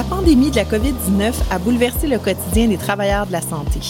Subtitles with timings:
[0.00, 3.80] La pandémie de la COVID-19 a bouleversé le quotidien des travailleurs de la santé.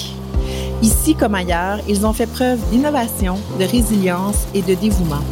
[0.83, 5.23] Ici comme ailleurs, ils ont fait preuve d'innovation, de résilience et de dévouement.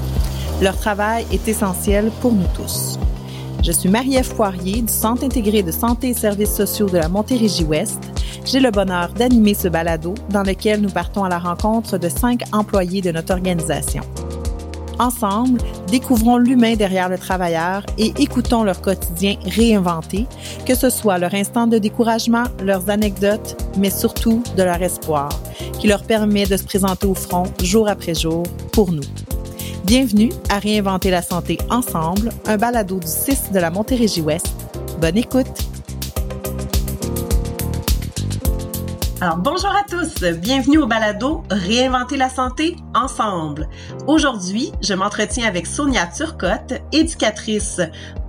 [0.63, 2.97] Leur travail est essentiel pour nous tous.
[3.61, 7.99] Je suis Marie-Ève Poirier du Centre intégré de santé et services sociaux de la Montérégie-Ouest.
[8.45, 12.45] J'ai le bonheur d'animer ce balado dans lequel nous partons à la rencontre de cinq
[12.53, 14.05] employés de notre organisation.
[14.99, 20.27] Ensemble, découvrons l'humain derrière le travailleur et écoutons leur quotidien réinventé,
[20.67, 25.29] que ce soit leur instant de découragement, leurs anecdotes, mais surtout de leur espoir,
[25.79, 29.03] qui leur permet de se présenter au front jour après jour pour nous.
[29.85, 34.53] Bienvenue à Réinventer la santé ensemble, un balado du 6 de la Montérégie-Ouest.
[35.01, 35.68] Bonne écoute!
[39.21, 43.69] Alors, bonjour à tous, bienvenue au balado Réinventer la santé ensemble.
[44.07, 47.81] Aujourd'hui, je m'entretiens avec Sonia Turcotte, éducatrice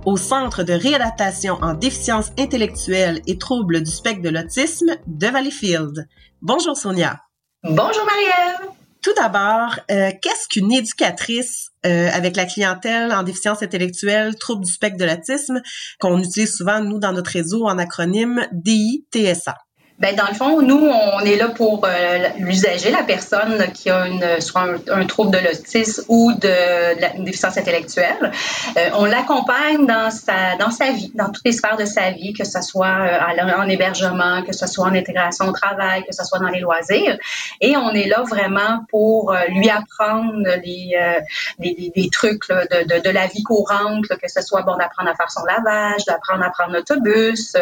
[0.04, 6.08] au Centre de réadaptation en déficience intellectuelle et troubles du spectre de l'autisme de Valleyfield.
[6.42, 7.20] Bonjour Sonia.
[7.62, 8.70] Bonjour Marielle.
[9.00, 14.72] Tout d'abord, euh, qu'est-ce qu'une éducatrice euh, avec la clientèle en déficience intellectuelle, troubles du
[14.72, 15.62] spectre de l'autisme,
[16.00, 19.54] qu'on utilise souvent, nous, dans notre réseau en acronyme DITSA?
[20.00, 24.06] Ben dans le fond, nous, on est là pour euh, l'usager, la personne qui a
[24.06, 28.32] une, soit un, trouble de l'autisme ou de, la, déficience intellectuelle.
[28.78, 32.62] Euh, on l'accompagne dans sa, vie, dans toutes les sphères de sa vie, que ce
[32.62, 36.48] soit euh, en hébergement, que ce soit en intégration au travail, que ce soit dans
[36.48, 37.18] les loisirs.
[37.60, 43.42] Et on est là vraiment pour lui apprendre les, trucs de, de, de, la vie
[43.42, 47.54] courante, que ce soit bon d'apprendre à faire son lavage, d'apprendre à prendre l'autobus,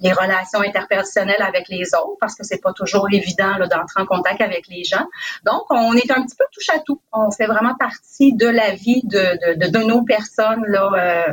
[0.00, 4.40] les relations interpersonnelles avec les autres parce que c'est pas toujours évident d'entrer en contact
[4.40, 5.06] avec les gens.
[5.44, 7.00] Donc, on est un petit peu touche à tout.
[7.12, 10.90] On fait vraiment partie de la vie de, de, de, nos personnes là.
[10.96, 11.32] Euh,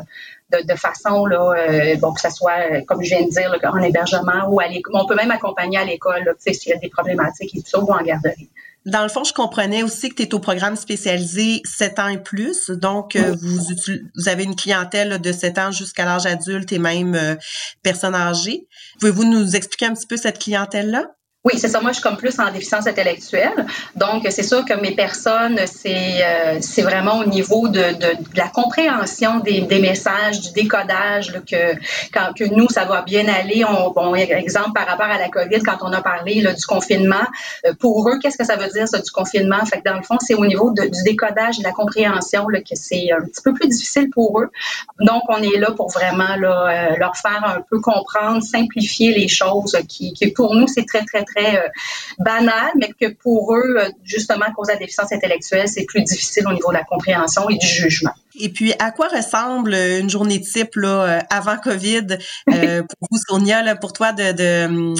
[0.62, 4.60] de, façon, là, euh, que ce soit, comme je viens de dire, en hébergement ou
[4.60, 4.94] à l'école.
[4.96, 8.04] On peut même accompagner à l'école s'il y a des problématiques et tout ou en
[8.04, 8.50] garderie.
[8.86, 12.18] Dans le fond, je comprenais aussi que tu es au programme spécialisé 7 ans et
[12.18, 12.70] plus.
[12.70, 13.60] Donc, euh, vous,
[14.16, 17.36] vous avez une clientèle de 7 ans jusqu'à l'âge adulte et même euh,
[17.82, 18.68] personnes âgées.
[19.00, 21.06] Pouvez-vous nous expliquer un petit peu cette clientèle-là?
[21.46, 21.82] Oui, c'est ça.
[21.82, 23.66] Moi, je suis comme plus en déficience intellectuelle.
[23.98, 29.40] Donc, c'est sûr que mes personnes, c'est euh, vraiment au niveau de, de, la compréhension
[29.40, 31.76] des, messages, du décodage, que,
[32.14, 33.66] quand, que nous, ça va bien aller.
[33.66, 37.28] On, bon, exemple, par rapport à la COVID, quand on a parlé du confinement,
[37.66, 39.66] euh, pour eux, qu'est-ce que ça veut dire, ça, du confinement?
[39.66, 43.12] Fait que dans le fond, c'est au niveau du décodage, de la compréhension que c'est
[43.12, 44.50] un petit peu plus difficile pour eux.
[45.02, 49.78] Donc, on est là pour vraiment euh, leur faire un peu comprendre, simplifier les choses
[49.90, 51.68] qui, qui pour nous, c'est très, très, très très euh,
[52.20, 56.04] banal, mais que pour eux, euh, justement, à cause de la déficience intellectuelle, c'est plus
[56.04, 58.14] difficile au niveau de la compréhension et du jugement.
[58.40, 62.08] Et puis, à quoi ressemble une journée type là, euh, avant COVID
[62.46, 64.96] pour vous, Sonia, pour toi, de, hum,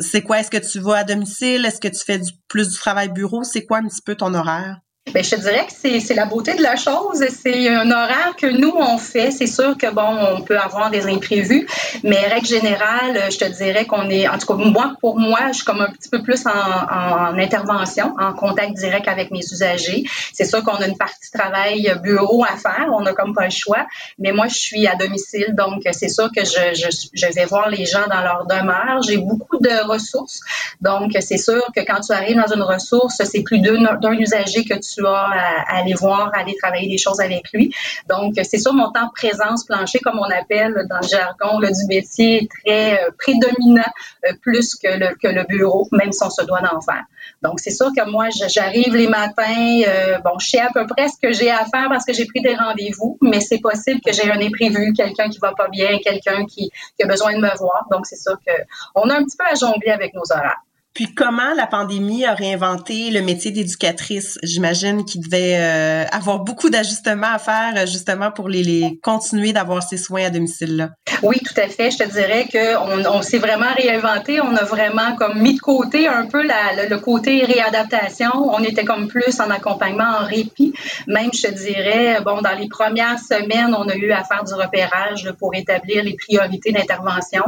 [0.00, 0.40] c'est quoi?
[0.40, 1.64] Est-ce que tu vas à domicile?
[1.64, 3.44] Est-ce que tu fais du, plus du travail bureau?
[3.44, 4.80] C'est quoi un petit peu ton horaire?
[5.12, 7.22] Bien, je te dirais que c'est la beauté de la chose.
[7.28, 9.30] C'est un horaire que nous, on fait.
[9.30, 11.68] C'est sûr que, bon, on peut avoir des imprévus,
[12.02, 15.56] mais règle générale, je te dirais qu'on est, en tout cas, moi, pour moi, je
[15.56, 20.04] suis comme un petit peu plus en, en intervention, en contact direct avec mes usagers.
[20.32, 22.88] C'est sûr qu'on a une partie travail bureau à faire.
[22.94, 23.86] On n'a comme pas le choix.
[24.18, 25.54] Mais moi, je suis à domicile.
[25.54, 29.02] Donc, c'est sûr que je, je, je vais voir les gens dans leur demeure.
[29.02, 30.40] J'ai beaucoup de ressources.
[30.80, 34.74] Donc, c'est sûr que quand tu arrives dans une ressource, c'est plus d'un usager que
[34.74, 37.74] tu tu à, aller voir, à aller travailler des choses avec lui.
[38.08, 41.86] Donc, c'est sûr, mon temps présence plancher, comme on appelle dans le jargon le du
[41.88, 42.04] métier,
[42.36, 43.82] est très euh, prédominant,
[44.26, 47.04] euh, plus que le, bureau, même si on se doit d'en faire.
[47.42, 51.08] Donc, c'est sûr que moi, j'arrive les matins, euh, bon, je sais à peu près
[51.08, 54.12] ce que j'ai à faire parce que j'ai pris des rendez-vous, mais c'est possible que
[54.12, 57.56] j'ai un imprévu, quelqu'un qui va pas bien, quelqu'un qui, qui a besoin de me
[57.56, 57.86] voir.
[57.90, 60.62] Donc, c'est sûr qu'on a un petit peu à jongler avec nos horaires.
[60.94, 64.38] Puis comment la pandémie a réinventé le métier d'éducatrice?
[64.44, 69.52] J'imagine qu'il devait euh, avoir beaucoup d'ajustements à faire euh, justement pour les, les continuer
[69.52, 70.90] d'avoir ces soins à domicile là.
[71.24, 71.90] Oui, tout à fait.
[71.90, 74.40] Je te dirais qu'on on, s'est vraiment réinventé.
[74.40, 78.30] On a vraiment comme mis de côté un peu la, le, côté réadaptation.
[78.32, 80.74] On était comme plus en accompagnement, en répit.
[81.08, 84.54] Même, je te dirais, bon, dans les premières semaines, on a eu à faire du
[84.54, 87.42] repérage pour établir les priorités d'intervention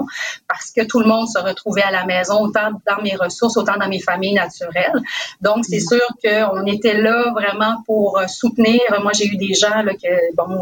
[0.49, 3.56] parce que tout le monde se retrouvait à la maison, autant dans mes ressources ressources
[3.56, 5.00] autant dans mes familles naturelles.
[5.41, 5.88] Donc, c'est mm.
[5.88, 8.81] sûr qu'on était là vraiment pour soutenir.
[9.03, 10.61] Moi, j'ai eu des gens là, que, bon,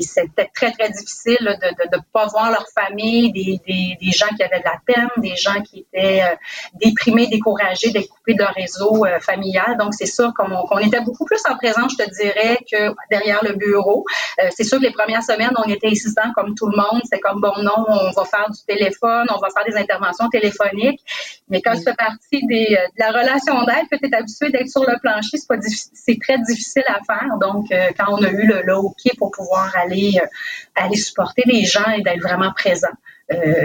[0.00, 4.42] c'était très, très difficile de ne pas voir leur famille, des, des, des, gens qui
[4.42, 6.22] avaient de la peine, des gens qui étaient
[6.74, 9.76] déprimés, découragés d'être coupés de leur réseau familial.
[9.78, 13.54] Donc, c'est sûr qu'on était beaucoup plus en présence, je te dirais, que derrière le
[13.54, 14.04] bureau.
[14.50, 17.02] c'est sûr que les premières semaines, on était insistant comme tout le monde.
[17.10, 21.00] C'est comme, bon, non, on va faire du téléphone, on va faire des interventions téléphoniques.
[21.48, 24.50] Mais quand tu fais partie des, euh, de la relation d'aide, que tu es habitué
[24.50, 25.38] d'être sur le plancher,
[25.92, 27.28] c'est très difficile à faire.
[27.40, 30.26] Donc, euh, quand on a eu le, le OK pour pouvoir aller, euh,
[30.74, 32.88] aller supporter les gens et d'être vraiment présent,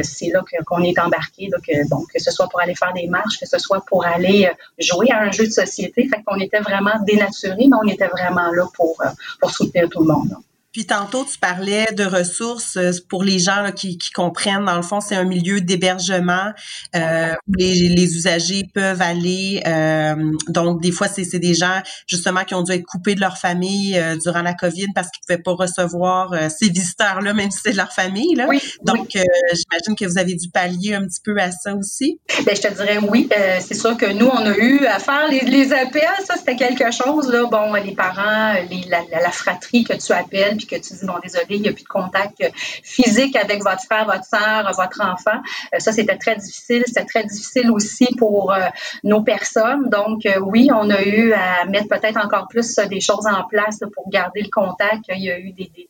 [0.01, 1.49] c'est là qu'on est embarqué.
[1.49, 4.49] Donc, bon, que ce soit pour aller faire des marches, que ce soit pour aller
[4.79, 6.07] jouer à un jeu de société.
[6.07, 9.03] Fait qu'on était vraiment dénaturé, mais on était vraiment là pour,
[9.41, 10.37] pour soutenir tout le monde.
[10.77, 14.63] Puis tantôt, tu parlais de ressources euh, pour les gens qui, comprennent.
[14.63, 16.51] Dans le fond, c'est un milieu d'hébergement
[16.95, 19.63] euh, où les, usagers peuvent aller.
[19.65, 20.13] Euh,
[20.49, 23.99] donc, des fois, c'est des gens justement qui ont dû être coupés de leur famille
[24.21, 27.77] durant la COVID parce qu'ils ne pouvaient pas recevoir ces visiteurs-là, même si c'est de
[27.77, 28.35] leur famille.
[28.35, 28.47] Là.
[28.83, 32.19] donc, j'imagine que vous avez dû pallier un petit peu à ça aussi.
[32.45, 33.27] Bien, je te dirais oui.
[33.61, 36.03] c'est sûr que nous, on a eu à faire les, les appels.
[36.27, 37.31] Ça, c'était quelque chose.
[37.31, 37.45] Là.
[37.49, 41.45] Bon, les parents, la, la, fratrie que tu appelles, puis que tu dis, bon, désolé,
[41.49, 45.41] il n'y a plus de contact physique avec votre frère, votre soeur, votre enfant.
[45.73, 46.83] Euh, ça, c'était très difficile.
[46.85, 48.67] C'était très difficile aussi pour euh,
[49.03, 49.89] nos personnes.
[49.89, 53.79] Donc, euh, oui, on a eu à mettre peut-être encore plus des choses en place
[53.95, 55.05] pour garder le contact.
[55.09, 55.89] Il y a eu des des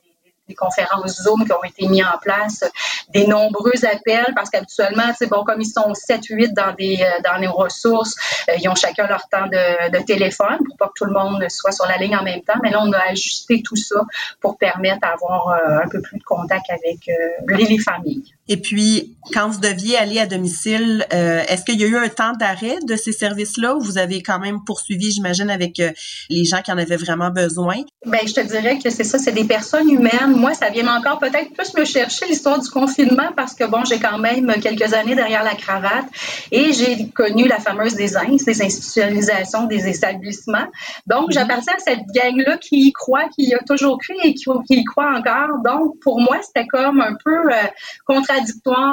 [0.55, 2.63] conférences Zoom qui ont été mises en place,
[3.09, 7.37] des nombreux appels, parce qu'habituellement, c'est bon, comme ils sont 7-8 dans des euh, dans
[7.37, 8.15] les ressources,
[8.49, 11.45] euh, ils ont chacun leur temps de, de, téléphone pour pas que tout le monde
[11.49, 12.59] soit sur la ligne en même temps.
[12.63, 14.01] Mais là, on a ajusté tout ça
[14.41, 17.09] pour permettre d'avoir euh, un peu plus de contact avec
[17.47, 18.36] les familles.
[18.47, 22.09] Et puis, quand vous deviez aller à domicile, euh, est-ce qu'il y a eu un
[22.09, 25.91] temps d'arrêt de ces services-là ou vous avez quand même poursuivi, j'imagine, avec euh,
[26.29, 27.75] les gens qui en avaient vraiment besoin?
[28.05, 30.31] Bien, je te dirais que c'est ça, c'est des personnes humaines.
[30.35, 33.99] Moi, ça vient encore peut-être plus me chercher l'histoire du confinement parce que, bon, j'ai
[33.99, 36.05] quand même quelques années derrière la cravate
[36.51, 40.67] et j'ai connu la fameuse des INS, des institutionnalisations des établissements.
[41.05, 41.33] Donc, mm-hmm.
[41.33, 44.83] j'appartiens à cette gang-là qui y croit, qui y a toujours cru et qui, y
[44.85, 45.59] croit encore.
[45.65, 47.67] Donc, pour moi, c'était comme un peu euh,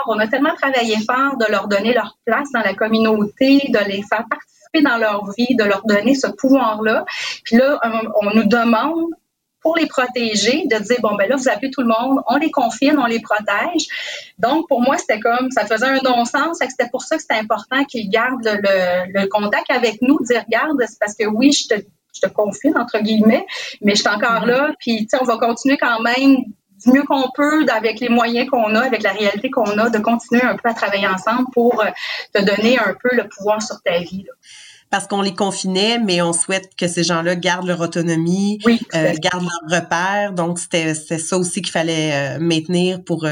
[0.07, 4.03] on a tellement travaillé fort de leur donner leur place dans la communauté, de les
[4.03, 7.05] faire participer dans leur vie, de leur donner ce pouvoir-là.
[7.45, 7.81] Puis là,
[8.23, 9.11] on nous demande
[9.65, 12.51] pour les protéger, de dire, bon, ben là, vous appelez tout le monde, on les
[12.51, 13.87] confine, on les protège.
[14.39, 16.59] Donc, pour moi, c'était comme, ça faisait un non-sens.
[16.61, 20.99] C'était pour ça que c'était important qu'ils gardent le, contact avec nous, dire, regarde, c'est
[21.01, 21.81] parce que oui, je te,
[22.15, 23.47] je te confine, entre guillemets,
[23.81, 24.49] mais je suis encore mm-hmm.
[24.49, 26.37] là, puis, tu sais, on va continuer quand même
[26.85, 29.99] du mieux qu'on peut, avec les moyens qu'on a, avec la réalité qu'on a, de
[29.99, 31.91] continuer un peu à travailler ensemble pour euh,
[32.33, 34.27] te donner un peu le pouvoir sur ta vie.
[34.91, 39.49] Parce qu'on les confinait, mais on souhaite que ces gens-là gardent leur autonomie, euh, gardent
[39.69, 40.33] leur repère.
[40.33, 43.27] Donc, c'était ça aussi qu'il fallait euh, maintenir pour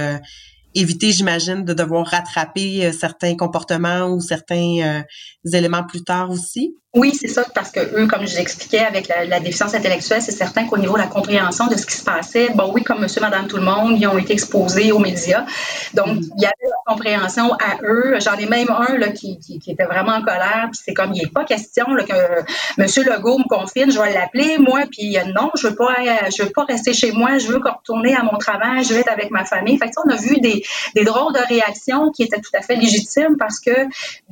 [0.74, 5.04] éviter, j'imagine, de devoir rattraper certains comportements ou certains
[5.52, 6.76] éléments plus tard aussi?
[6.94, 10.66] Oui, c'est ça, parce que eux, comme je l'expliquais avec la, déficience intellectuelle, c'est certain
[10.66, 13.46] qu'au niveau de la compréhension de ce qui se passait, bon oui, comme monsieur, madame,
[13.46, 15.46] tout le monde, ils ont été exposés aux médias.
[15.94, 16.30] Donc, mm-hmm.
[16.36, 18.14] il y avait la compréhension à eux.
[18.20, 21.30] J'en ai même un là, qui, était vraiment en colère, puis c'est comme, il n'est
[21.30, 22.42] pas question que
[22.78, 25.94] monsieur Legault me confine, je vais l'appeler, moi, puis non, je veux pas
[26.30, 29.12] je veux pas rester chez moi, je veux retourner à mon travail, je veux être
[29.12, 29.78] avec ma famille.
[29.78, 30.64] Fait on a vu des,
[31.04, 33.70] drôles de réactions qui étaient tout à fait légitimes parce que,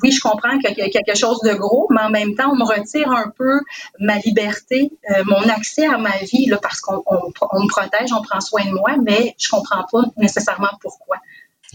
[0.02, 2.56] oui, je comprends qu'il y a quelque chose de gros, mais en même temps, on
[2.56, 3.60] me retire un peu
[3.98, 8.40] ma liberté, euh, mon accès à ma vie, là, parce qu'on me protège, on prend
[8.40, 11.16] soin de moi, mais je comprends pas nécessairement pourquoi.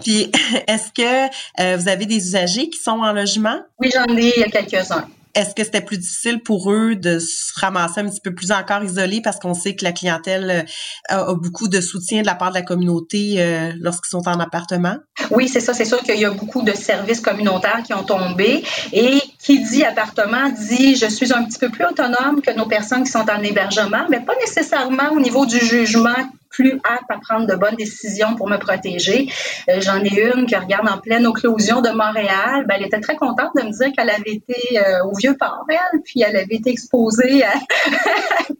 [0.03, 0.31] Puis,
[0.67, 1.25] est-ce que
[1.61, 3.59] euh, vous avez des usagers qui sont en logement?
[3.79, 5.07] Oui, j'en ai quelques-uns.
[5.35, 8.81] Est-ce que c'était plus difficile pour eux de se ramasser un petit peu plus encore
[8.85, 10.65] isolés parce qu'on sait que la clientèle
[11.11, 14.39] euh, a, beaucoup de soutien de la part de la communauté euh, lorsqu'ils sont en
[14.39, 14.95] appartement?
[15.31, 15.73] Oui, c'est ça.
[15.73, 19.83] C'est sûr qu'il y a beaucoup de services communautaires qui ont tombé et qui dit
[19.83, 23.43] appartement dit je suis un petit peu plus autonome que nos personnes qui sont en
[23.43, 26.15] hébergement, mais pas nécessairement au niveau du jugement
[26.55, 29.29] plus apte à prendre de bonnes décisions pour me protéger.
[29.69, 32.65] Euh, j'en ai une qui regarde en pleine occlusion de Montréal.
[32.67, 36.01] Ben, elle était très contente de me dire qu'elle avait été euh, au Vieux-Port, elle,
[36.01, 37.53] puis elle avait été exposée à,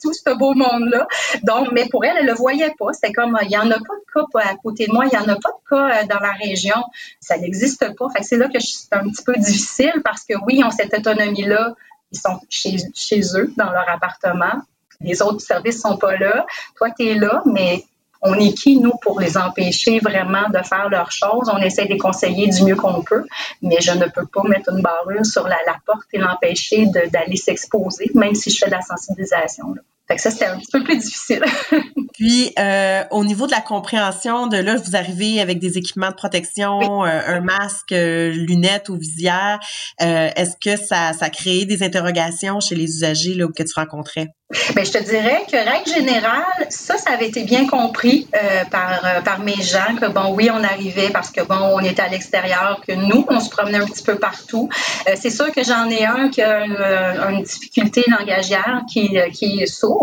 [0.01, 1.07] tout ce beau monde-là.
[1.43, 2.91] Donc, mais pour elle, elle le voyait pas.
[2.91, 5.17] C'était comme, il y en a pas de cas à côté de moi, il y
[5.17, 6.83] en a pas de cas euh, dans la région.
[7.21, 8.07] Ça n'existe pas.
[8.21, 11.75] C'est là que c'est un petit peu difficile parce que oui, ils ont cette autonomie-là.
[12.11, 14.61] Ils sont chez, chez eux, dans leur appartement
[15.01, 16.45] les autres services sont pas là.
[16.77, 17.83] Toi, tu es là, mais
[18.21, 21.49] on est qui, nous, pour les empêcher vraiment de faire leurs choses?
[21.53, 23.25] On essaie de les conseiller du mieux qu'on peut,
[23.61, 28.09] mais je ne peux pas mettre une barre sur la, porte et l'empêcher d'aller s'exposer,
[28.15, 29.75] même si je fais de la sensibilisation.
[30.07, 31.43] Fait que ça, c'était un petit peu plus difficile.
[32.13, 36.15] Puis, euh, au niveau de la compréhension de là, vous arrivez avec des équipements de
[36.15, 39.59] protection, euh, un masque, euh, lunettes ou visière.
[39.99, 44.27] Est-ce que ça, ça a créé des interrogations chez les usagers là, que tu rencontrais?
[44.75, 49.01] Bien, je te dirais que, règle générale, ça, ça avait été bien compris euh, par,
[49.03, 52.09] euh, par mes gens, que bon, oui, on arrivait parce que bon, on était à
[52.09, 54.69] l'extérieur, que nous, on se promenait un petit peu partout.
[55.09, 59.65] Euh, c'est sûr que j'en ai un qui a une, difficulté langagière, qui, qui est
[59.65, 59.94] sourd.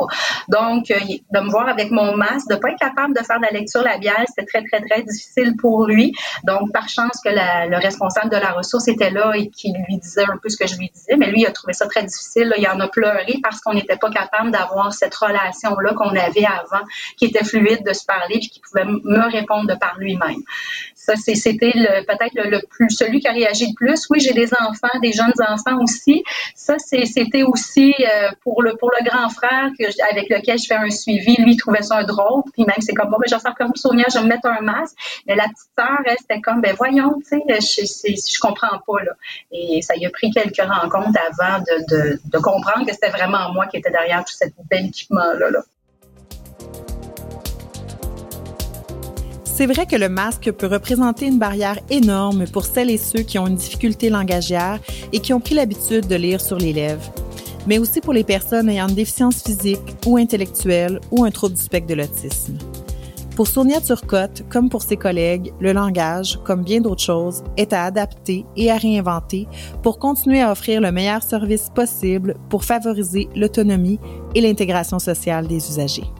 [0.48, 3.42] Donc, de me voir avec mon masque, de ne pas être capable de faire de
[3.42, 6.14] la lecture labiale, c'était très, très, très difficile pour lui.
[6.44, 10.24] Donc, par chance que le responsable de la ressource était là et qui lui disait
[10.24, 12.52] un peu ce que je lui disais, mais lui, il a trouvé ça très difficile.
[12.58, 16.84] Il en a pleuré parce qu'on n'était pas capable d'avoir cette relation-là qu'on avait avant,
[17.16, 20.42] qui était fluide de se parler, puis qui pouvait me répondre par lui-même.
[21.04, 21.72] Ça, c'était
[22.06, 24.06] peut-être le, plus celui qui a réagi le plus.
[24.08, 26.22] Oui, j'ai des enfants, des jeunes enfants aussi.
[26.54, 29.70] Ça, c'était aussi euh, pour le grand frère
[30.10, 31.34] avec lequel je fais un suivi.
[31.42, 32.42] Lui, il trouvait ça drôle.
[32.52, 34.60] Puis même, c'est comme bon, ben, je faire comme Sonia, je vais me mettre un
[34.60, 34.96] masque.
[35.26, 39.12] Mais la petite sœur, elle, comme, ben voyons, tu sais, je, je, comprends pas là.
[39.50, 43.76] Et ça y a pris quelques rencontres avant de, comprendre que c'était vraiment moi qui
[43.78, 45.50] était derrière tout cet bel équipement là.
[45.50, 45.62] là.
[49.62, 53.38] C'est vrai que le masque peut représenter une barrière énorme pour celles et ceux qui
[53.38, 54.80] ont une difficulté langagière
[55.12, 57.12] et qui ont pris l'habitude de lire sur les lèvres,
[57.68, 61.62] mais aussi pour les personnes ayant une déficience physique ou intellectuelle ou un trouble du
[61.62, 62.58] spectre de l'autisme.
[63.36, 67.84] Pour Sonia Turcotte, comme pour ses collègues, le langage, comme bien d'autres choses, est à
[67.84, 69.46] adapter et à réinventer
[69.84, 74.00] pour continuer à offrir le meilleur service possible pour favoriser l'autonomie
[74.34, 76.10] et l'intégration sociale des usagers.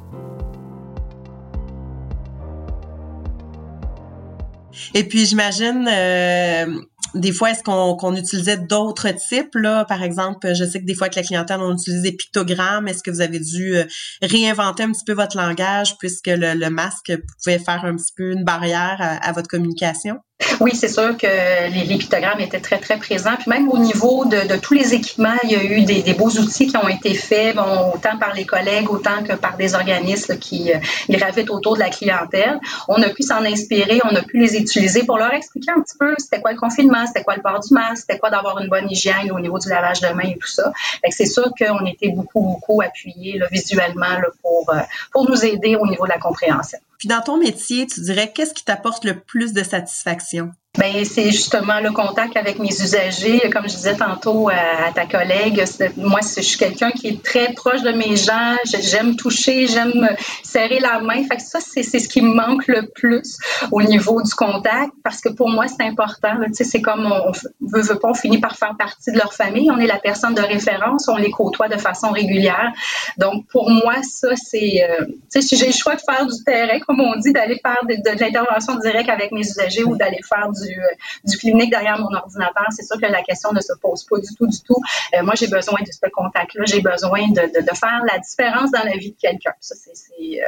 [4.95, 6.67] Et puis j'imagine euh,
[7.15, 9.85] des fois est-ce qu'on utilisait d'autres types là?
[9.87, 12.89] Par exemple je sais que des fois avec la clientèle on utilise des pictogrammes.
[12.89, 13.85] Est-ce que vous avez dû euh,
[14.21, 18.45] réinventer un petit peu votre langage puisque le, masque pouvait faire un petit peu une
[18.45, 20.19] barrière à votre communication?
[20.61, 21.27] Oui, c'est sûr que
[21.71, 23.37] les, pictogrammes étaient très, très présents.
[23.39, 26.67] Puis même au niveau de, tous les équipements, il y a eu des, beaux outils
[26.67, 30.73] qui ont été faits, bon, autant par les collègues, autant que par des organismes qui
[30.73, 32.61] euh, gravitent autour de la clientèle.
[32.89, 35.97] On a pu s'en inspirer, on a pu les utiliser pour leur expliquer un petit
[35.99, 38.69] peu c'était quoi le confinement, c'était quoi le port du masque, c'était quoi d'avoir une
[38.69, 40.73] bonne hygiène au niveau du lavage de mains et tout ça.
[41.11, 44.07] c'est sûr qu'on était beaucoup, beaucoup appuyés visuellement
[44.43, 44.81] pour, euh,
[45.13, 46.79] pour nous aider au niveau de la compréhension.
[47.03, 50.53] Puis dans ton métier, tu dirais qu'est-ce qui t'apporte le plus de satisfaction?
[50.79, 53.51] Bien, c'est justement le contact avec mes usagers.
[53.53, 55.63] Comme je disais tantôt à, ta collègue,
[55.99, 58.57] moi, je suis quelqu'un qui est très proche de mes gens.
[58.65, 60.09] J'aime toucher, j'aime
[60.43, 61.25] serrer la main.
[61.25, 63.37] Fait ça, c'est ce qui me manque le plus
[63.71, 66.39] au niveau du contact parce que pour moi, c'est important.
[66.47, 69.35] Tu sais, c'est comme on veut, veut pas, on finit par faire partie de leur
[69.35, 69.71] famille.
[69.71, 72.73] On est la personne de référence, on les côtoie de façon régulière.
[73.19, 77.03] Donc, pour moi, ça, c'est, euh, si j'ai le choix de faire du terrain, comme
[77.03, 80.62] on dit, d'aller faire de, de l'intervention directe avec mes usagers ou d'aller faire du
[80.65, 80.87] du, euh,
[81.25, 84.35] du clinique derrière mon ordinateur, c'est sûr que la question ne se pose pas du
[84.37, 84.81] tout, du tout.
[85.15, 86.65] Euh, moi, j'ai besoin de ce contact-là.
[86.67, 89.53] J'ai besoin de, faire la différence dans la vie de quelqu'un.
[89.61, 90.43] Ça, c'est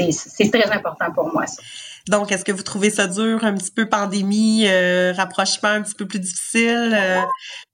[0.00, 1.44] euh, très important pour moi.
[2.08, 5.94] Donc, est-ce que vous trouvez ça dur, un petit peu pandémie, euh, rapprochement un petit
[5.94, 6.92] peu plus difficile?
[6.94, 7.20] Euh,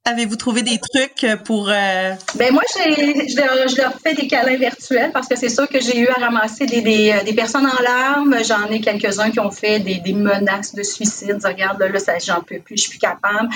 [0.04, 1.70] avez-vous trouvé des trucs pour...
[1.70, 2.12] Euh...
[2.34, 6.08] Ben moi, je, leur fais des câlins virtuels parce que c'est sûr que j'ai eu
[6.08, 8.36] à ramasser des, personnes en larmes.
[8.44, 11.38] J'en ai quelques-uns qui ont fait des, menaces de suicide.
[11.42, 13.48] Regarde, là, ça, j'en peux plus, je suis plus capable.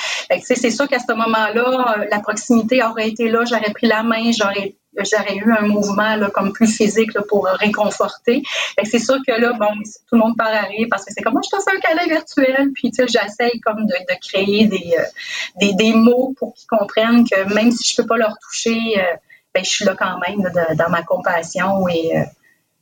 [0.43, 3.45] C'est sûr qu'à ce moment-là, la proximité aurait été là.
[3.45, 8.43] J'aurais pris la main, j'aurais j'aurais eu un mouvement comme plus physique pour réconforter.
[8.85, 9.75] C'est sûr que là, bon,
[10.09, 11.81] tout le monde part à rire parce que c'est comme moi, je te fais un
[11.81, 15.03] câlin virtuel, puis tu sais, j'essaye comme de, créer des, euh,
[15.61, 19.17] des, des, mots pour qu'ils comprennent que même si je peux pas leur toucher, euh,
[19.55, 22.23] ben, je suis là quand même dans ma compassion et euh,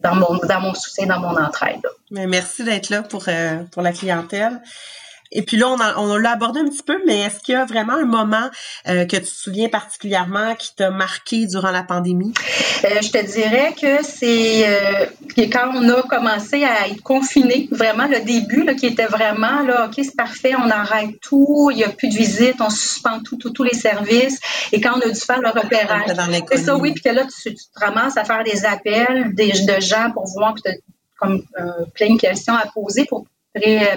[0.00, 1.86] dans mon, dans mon soutien, dans mon entraide.
[2.10, 3.26] Mais merci d'être là pour,
[3.70, 4.60] pour la clientèle.
[5.32, 7.64] Et puis là, on, on l'a abordé un petit peu, mais est-ce qu'il y a
[7.64, 8.50] vraiment un moment
[8.88, 12.32] euh, que tu te souviens particulièrement qui t'a marqué durant la pandémie?
[12.84, 15.06] Euh, je te dirais que c'est euh,
[15.52, 19.86] quand on a commencé à être confiné, vraiment le début, là, qui était vraiment, là,
[19.86, 23.36] OK, c'est parfait, on arrête tout, il n'y a plus de visite, on suspend tout,
[23.36, 24.40] tous les services.
[24.72, 26.10] Et quand on a dû faire le repérage,
[26.50, 29.80] c'est ça, oui, puis que là, tu, te ramasses à faire des appels des, de
[29.80, 30.74] gens pour voir, puis
[31.18, 31.42] comme
[31.94, 33.26] plein de questions à poser pour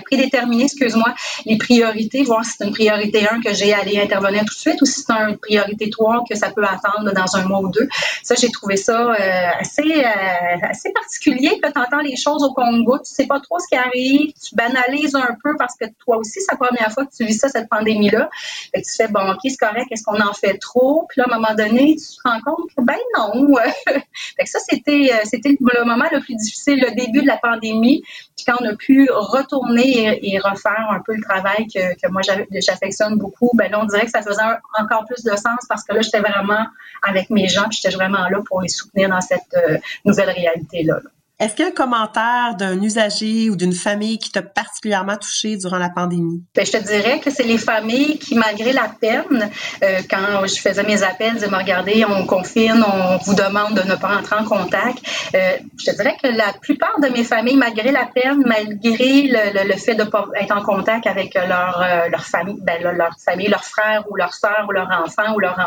[0.05, 1.13] prédéterminer, excuse-moi,
[1.45, 4.60] les priorités, voir si c'est une priorité 1 que j'ai à aller intervenir tout de
[4.60, 7.69] suite ou si c'est une priorité 3 que ça peut attendre dans un mois ou
[7.69, 7.88] deux.
[8.24, 9.15] Ça, j'ai trouvé ça euh,
[9.60, 11.60] assez, euh, assez particulier.
[11.62, 15.15] Tu entends les choses au Congo, tu sais pas trop ce qui arrive, tu banalises
[15.15, 17.69] un peu parce que toi aussi, c'est la première fois que tu vis ça, cette
[17.69, 18.29] pandémie-là.
[18.74, 21.05] tu fais, bon, OK, c'est correct, est-ce qu'on en fait trop?
[21.10, 23.55] Puis là, à un moment donné, tu te rends compte que, ben non.
[23.86, 27.38] fait que ça, c'était, euh, c'était le moment le plus difficile, le début de la
[27.38, 28.03] pandémie.
[28.36, 29.10] Puis quand on a pu
[29.43, 32.21] retourner et, refaire un peu le travail que, moi
[32.51, 34.41] j'affectionne beaucoup, ben là, on dirait que ça faisait
[34.79, 36.65] encore plus de sens parce que là, j'étais vraiment
[37.01, 40.95] avec mes gens, j'étais vraiment là pour les soutenir dans cette euh, nouvelle réalité-là.
[41.03, 41.09] là
[41.43, 45.57] est-ce qu'il y a un commentaire d'un usager ou d'une famille qui t'a particulièrement touché
[45.57, 46.41] durant la pandémie?
[46.55, 49.50] Bien, je te dirais que c'est les familles qui, malgré la peine,
[49.83, 53.85] euh, quand je faisais mes appels, disaient, me regarder, on confine, on vous demande de
[53.88, 55.00] ne pas entrer en contact.
[55.35, 59.73] Euh, je te dirais que la plupart de mes familles, malgré la peine, malgré le,
[59.77, 63.50] fait de ne pas être en contact avec leur, euh, leur famille, ben, leur famille,
[63.50, 65.57] leur frère ou leur soeur ou leur enfant ou leur,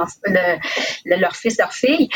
[1.04, 2.08] leur fils, leur fille,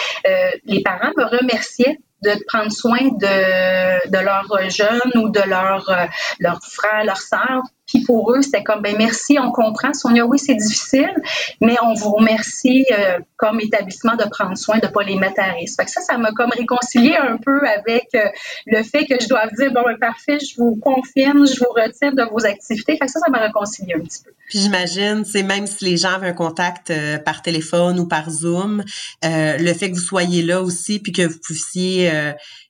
[0.64, 6.08] les parents me remerciaient de prendre soin de, de leurs jeunes ou de leurs
[6.38, 7.62] leur frères, leurs sœurs
[7.92, 9.92] puis pour eux, c'était comme, ben merci, on comprend.
[9.92, 11.12] Sonia, oui, c'est difficile,
[11.61, 15.40] mais on vous remercie euh, comme établissement de prendre soin de ne pas les mettre
[15.40, 15.76] à risque.
[15.76, 18.28] Fait que ça, ça m'a comme réconcilié un peu avec euh,
[18.66, 22.14] le fait que je dois dire, bon, ben, parfait, je vous confirme, je vous retire
[22.14, 22.97] de vos activités.
[22.97, 24.30] Fait que ça, ça m'a réconcilié un petit peu.
[24.49, 28.30] Puis j'imagine, c'est même si les gens avaient un contact euh, par téléphone ou par
[28.30, 28.85] Zoom,
[29.23, 32.11] le fait que vous soyez là aussi, puis que vous puissiez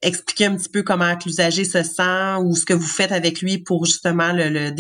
[0.03, 3.59] expliquer un petit peu comment l'usager se sent ou ce que vous faites avec lui
[3.59, 4.71] pour justement le, le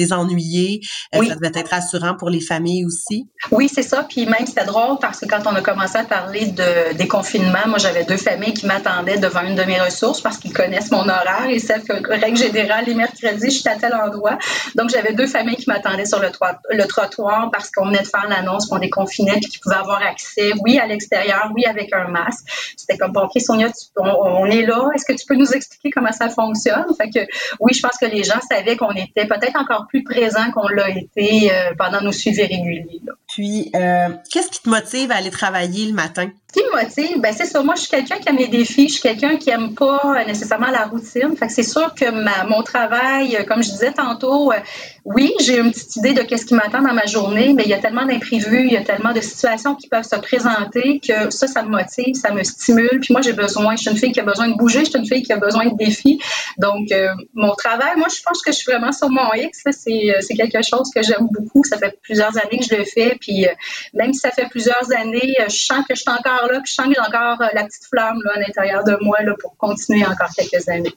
[1.15, 3.29] Euh, ça devait être rassurant pour les familles aussi.
[3.51, 4.05] Oui, c'est ça.
[4.09, 7.79] Puis même, c'était drôle parce que quand on a commencé à parler de déconfinement, moi,
[7.79, 11.49] j'avais deux familles qui m'attendaient devant une de mes ressources parce qu'ils connaissent mon horaire
[11.49, 14.39] et savent que, règle générale, les mercredis, je suis à tel endroit.
[14.75, 16.31] Donc, j'avais deux familles qui m'attendaient sur le,
[16.71, 20.51] le trottoir parce qu'on venait de faire l'annonce qu'on déconfinait et qu'ils pouvaient avoir accès,
[20.65, 22.45] oui, à l'extérieur, oui, avec un masque.
[22.77, 24.91] C'était comme, bon, OK, Sonia, on, on, est là.
[24.95, 26.87] Est-ce que tu peux nous expliquer comment ça fonctionne?
[26.97, 27.27] Fait que
[27.61, 30.91] oui, je pense que les gens savaient qu'on était peut-être encore plus présents qu'on l'a
[30.91, 33.01] été euh, pendant nos suivis réguliers.
[33.29, 36.31] Puis, euh, qu'est-ce qui te motive à aller travailler le matin?
[36.53, 37.63] Qui me motive, ben c'est ça.
[37.63, 38.89] Moi, je suis quelqu'un qui aime les défis.
[38.89, 41.37] Je suis quelqu'un qui aime pas nécessairement la routine.
[41.37, 44.57] Fait que c'est sûr que ma, mon travail, euh, comme je disais tantôt, euh,
[45.05, 47.75] oui, j'ai une petite idée de qu'est-ce qui m'attend dans ma journée, mais il y
[47.75, 51.47] a tellement d'imprévus, il y a tellement de situations qui peuvent se présenter que ça,
[51.47, 52.99] ça me motive, ça me stimule.
[53.01, 53.77] Puis moi, j'ai besoin.
[53.77, 54.81] Je suis une fille qui a besoin de bouger.
[54.81, 56.21] Je suis une fille qui a besoin de défis.
[56.59, 59.63] Donc, euh, mon travail, moi, je pense que je suis vraiment sur mon X.
[59.71, 61.63] C'est, c'est quelque chose que j'aime beaucoup.
[61.63, 63.17] Ça fait plusieurs années que je le fais.
[63.21, 63.47] Puis
[63.95, 67.01] même si ça fait plusieurs années, je sens que je suis encore là, puis je
[67.01, 70.69] encore euh, la petite flamme là, à l'intérieur de moi là, pour continuer encore quelques
[70.69, 70.95] années.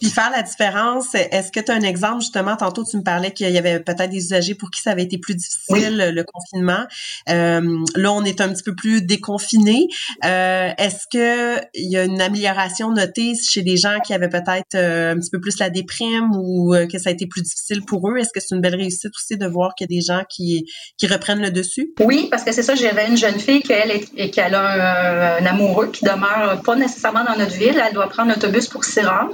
[0.00, 3.32] Puis faire la différence, est-ce que tu as un exemple justement, tantôt tu me parlais
[3.32, 6.86] qu'il y avait peut-être des usagers pour qui ça avait été plus difficile le confinement.
[7.28, 9.88] Euh, là, on est un petit peu plus déconfiné.
[10.24, 14.74] Euh, est-ce que il y a une amélioration notée chez des gens qui avaient peut-être
[14.74, 18.08] euh, un petit peu plus la déprime ou que ça a été plus difficile pour
[18.10, 18.16] eux?
[18.18, 20.66] Est-ce que c'est une belle réussite aussi de voir qu'il y a des gens qui,
[20.98, 21.92] qui reprennent le dessus?
[22.00, 25.42] Oui, parce que c'est ça, j'avais une jeune fille qui elle est, qui a un,
[25.42, 27.80] un, amoureux qui demeure pas nécessairement dans notre ville.
[27.84, 29.32] Elle doit prendre l'autobus pour s'y rendre.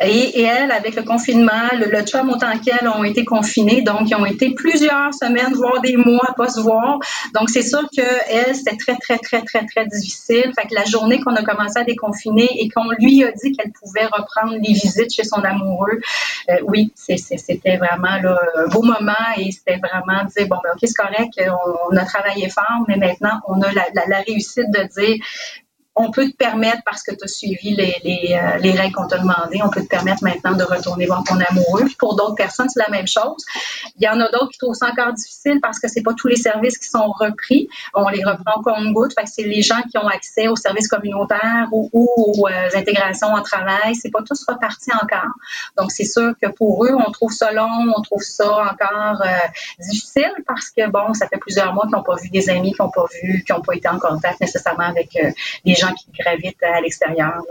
[0.00, 4.14] Et, elle, avec le confinement, le, le chum autant qu'elle ont été confinés, donc ils
[4.14, 6.98] ont été plusieurs semaines, voire des mois à pas se voir.
[7.34, 10.52] Donc c'est sûr que elle, c'était très, très, très, très, très difficile.
[10.58, 13.72] Fait que la journée qu'on a commencé à déconfiner et qu'on lui a dit qu'elle
[13.72, 16.00] pouvait reprendre les visites chez son amoureux,
[16.50, 20.80] euh, oui, c'était vraiment là, un beau moment et c'était vraiment dire, bon, ben, OK,
[20.82, 21.32] c'est correct,
[21.90, 25.16] on, a travaillé fort, mais maintenant, on a la réussite de dire,
[25.98, 29.60] on peut te permettre, parce que tu as suivi euh, les règles qu'on t'a demandées,
[29.62, 31.86] on peut te permettre maintenant de retourner voir ton amoureux.
[31.98, 33.44] pour d'autres personnes, c'est la même chose.
[33.98, 36.28] Il y en a d'autres qui trouvent ça encore difficile parce que c'est pas tous
[36.28, 37.68] les services qui sont repris.
[37.94, 39.12] On les reprend comme goutte.
[39.26, 43.94] C'est les gens qui ont accès aux services communautaires ou, aux euh, intégrations en travail.
[43.94, 45.32] C'est pas tous reparti encore.
[45.76, 49.28] Donc, c'est sûr que pour eux, on trouve ça long, on trouve ça encore euh,
[49.80, 52.84] difficile parce que, bon, ça fait plusieurs mois qu'ils n'ont pas vu des amis, qu'ils
[52.84, 55.18] n'ont pas vu, qui n'ont pas été en contact nécessairement avec
[55.64, 57.42] des gens qui gravitent à l'extérieur,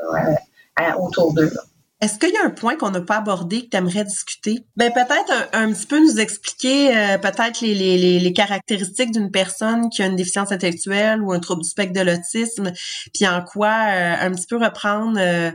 [1.00, 1.52] autour d'eux.
[2.00, 4.64] Est-ce qu'il y a un point qu'on n'a pas abordé que tu aimerais discuter?
[4.76, 9.90] Ben peut-être un, petit peu nous expliquer euh, peut-être les, les, les, caractéristiques d'une personne
[9.90, 12.72] qui a une déficience intellectuelle ou un trouble du spectre de l'autisme,
[13.16, 15.50] puis en quoi euh, un petit peu reprendre euh,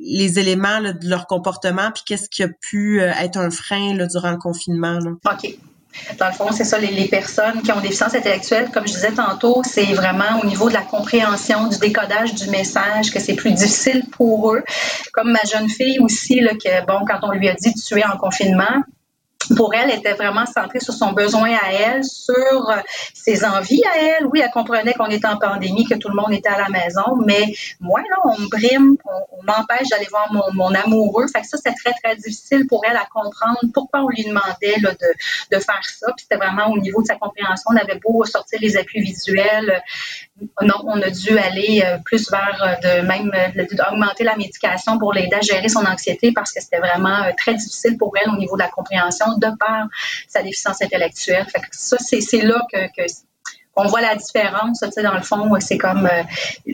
[0.00, 4.30] les éléments de leur comportement, puis qu'est-ce qui a pu être un frein là, durant
[4.30, 4.98] le confinement.
[4.98, 5.10] Là?
[5.30, 5.58] OK.
[6.18, 9.12] Dans le fond, c'est ça, les, personnes qui ont des déficience intellectuelle, comme je disais
[9.12, 13.52] tantôt, c'est vraiment au niveau de la compréhension, du décodage du message, que c'est plus
[13.52, 14.62] difficile pour eux.
[15.12, 18.04] Comme ma jeune fille aussi, là, que bon, quand on lui a dit de tuer
[18.04, 18.82] en confinement,
[19.56, 22.76] pour elle, était vraiment centrée sur son besoin à elle, sur euh,
[23.14, 24.26] ses envies à elle.
[24.26, 27.16] Oui, elle comprenait qu'on était en pandémie, que tout le monde était à la maison,
[27.24, 31.26] mais moi, là, on me brime, on, m'empêche d'aller voir mon, amoureux.
[31.28, 34.78] Fait que ça, c'est très, très difficile pour elle à comprendre pourquoi on lui demandait
[34.80, 36.12] là, de, de faire ça.
[36.16, 37.70] Puis c'était vraiment au niveau de sa compréhension.
[37.70, 39.82] On avait beau sortir les appuis visuels.
[40.62, 43.30] Non, on a dû aller euh, plus vers euh, de même
[43.90, 47.96] augmenter la médication pour l'aider à gérer son anxiété parce que c'était vraiment très difficile
[47.98, 49.88] pour elle au niveau de la compréhension de par
[50.28, 51.46] sa déficience intellectuelle.
[51.72, 53.02] Ça, c'est là que
[53.80, 54.80] on voit la différence.
[54.80, 56.22] Dans le fond, c'est comme, euh,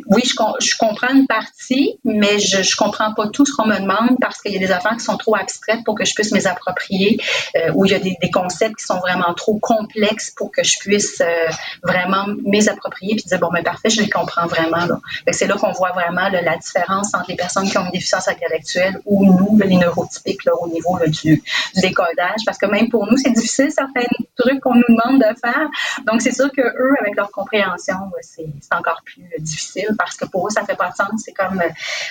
[0.08, 4.16] oui, je, comprends une partie, mais je ne comprends pas tout ce qu'on me demande
[4.20, 6.46] parce qu'il y a des affaires qui sont trop abstraites pour que je puisse les
[6.46, 7.18] approprier,
[7.56, 10.78] euh, ou il y a des, concepts qui sont vraiment trop complexes pour que je
[10.80, 11.48] puisse euh,
[11.84, 14.86] vraiment les approprier puis dire, bon, mais parfait, je les comprends vraiment.
[15.30, 19.00] C'est là qu'on voit vraiment la différence entre les personnes qui ont une déficience intellectuelle
[19.06, 21.42] ou nous, les neurotypiques, au niveau du, du,
[21.80, 25.68] décodage, parce que même pour nous, c'est difficile certains trucs qu'on nous demande de faire.
[26.06, 30.46] Donc, c'est sûr que eux, avec leur compréhension, c'est encore plus difficile parce que pour
[30.46, 31.08] eux, ça fait pas de sens.
[31.24, 31.68] C'est comme, euh,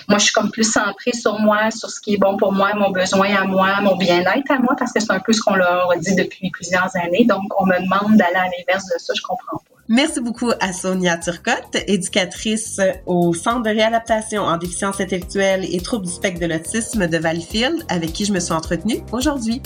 [0.07, 2.73] moi, je suis comme plus centrée sur moi, sur ce qui est bon pour moi,
[2.75, 5.55] mon besoin à moi, mon bien-être à moi, parce que c'est un peu ce qu'on
[5.55, 7.25] leur a dit depuis plusieurs années.
[7.25, 9.75] Donc, on me demande d'aller à l'inverse de ça, je comprends pas.
[9.87, 16.07] Merci beaucoup à Sonia Turcotte, éducatrice au Centre de réadaptation en déficience intellectuelle et troubles
[16.07, 19.61] du spectre de l'autisme de Valleyfield, avec qui je me suis entretenue aujourd'hui.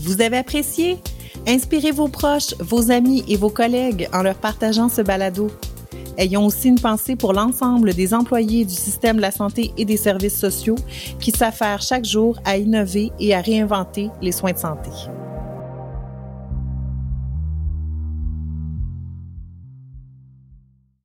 [0.00, 0.98] Vous avez apprécié?
[1.48, 5.48] Inspirez vos proches, vos amis et vos collègues en leur partageant ce balado.
[6.18, 9.96] Ayons aussi une pensée pour l'ensemble des employés du système de la santé et des
[9.96, 10.76] services sociaux
[11.20, 14.90] qui s'affairent chaque jour à innover et à réinventer les soins de santé.